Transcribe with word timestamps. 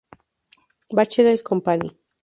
Bechtel 0.89 1.37
Company". 1.43 1.95